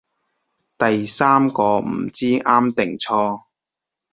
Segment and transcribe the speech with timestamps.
[0.79, 3.43] 第三個唔知啱定錯